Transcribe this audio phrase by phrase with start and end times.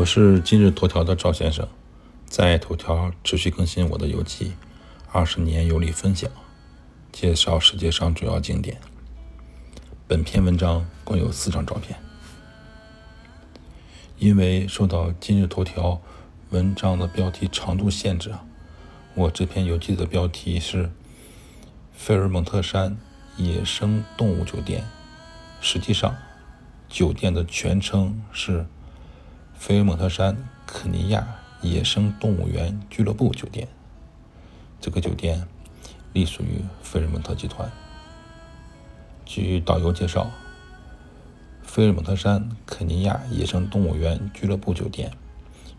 [0.00, 1.68] 我是今日头条的赵先生，
[2.24, 4.52] 在头条持续更新我的游记，
[5.12, 6.30] 二十年游历分享，
[7.12, 8.80] 介绍世界上主要景点。
[10.08, 12.00] 本篇文章共有四张照片。
[14.18, 16.00] 因为受到今日头条
[16.48, 18.42] 文章的标题长度限制啊，
[19.14, 20.90] 我这篇游记的标题是
[21.92, 22.96] 费尔蒙特山
[23.36, 24.82] 野生动物酒店，
[25.60, 26.16] 实际上
[26.88, 28.64] 酒店的全称是。
[29.60, 33.68] 菲尔蒙特山肯尼亚野生动物园俱乐部酒店，
[34.80, 35.46] 这个酒店
[36.14, 37.70] 隶属于菲尔蒙特集团。
[39.26, 40.30] 据导游介绍，
[41.62, 45.12] 菲尔蒙特山肯尼亚野生动物园俱乐部酒店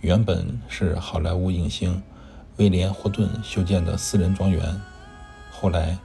[0.00, 2.02] 原本是好莱坞影星
[2.56, 4.80] 威廉·霍顿修建的私人庄园，
[5.52, 5.98] 后来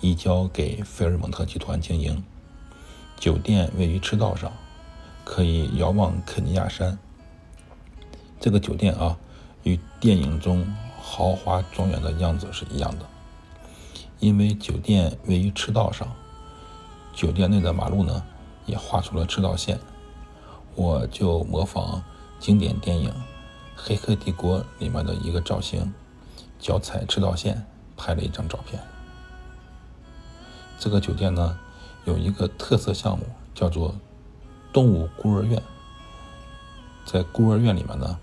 [0.00, 2.24] 移交给菲尔蒙特集团经营。
[3.18, 4.50] 酒店位于赤道上，
[5.22, 6.98] 可以遥望肯尼亚山。
[8.40, 9.18] 这个酒店啊，
[9.64, 10.66] 与电影中
[10.98, 13.04] 豪华庄园的样子是一样的。
[14.18, 16.08] 因为酒店位于赤道上，
[17.14, 18.22] 酒店内的马路呢
[18.64, 19.78] 也画出了赤道线。
[20.74, 22.02] 我就模仿
[22.38, 23.10] 经典电影
[23.76, 25.92] 《黑客帝国》里面的一个造型，
[26.58, 28.82] 脚踩赤道线拍了一张照片。
[30.78, 31.58] 这个酒店呢
[32.06, 33.94] 有一个特色项目，叫做
[34.72, 35.62] 动物孤儿院。
[37.04, 38.18] 在孤儿院里面呢。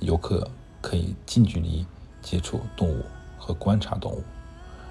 [0.00, 0.48] 游客
[0.80, 1.86] 可以近距离
[2.22, 3.04] 接触动物
[3.38, 4.22] 和观察动物。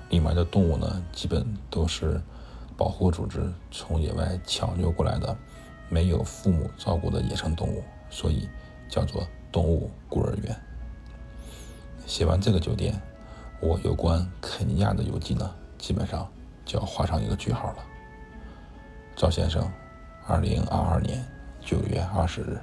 [0.09, 2.22] 里面的动物呢，基本都是
[2.77, 5.36] 保护组织从野外抢救过来的，
[5.89, 8.47] 没有父母照顾的野生动物，所以
[8.89, 10.55] 叫做动物孤儿院。
[12.05, 12.97] 写完这个酒店，
[13.59, 16.25] 我有关肯尼亚的游记呢，基本上
[16.64, 17.83] 就要画上一个句号了。
[19.16, 19.69] 赵先生，
[20.25, 21.25] 二零二二年
[21.59, 22.61] 九月二十日。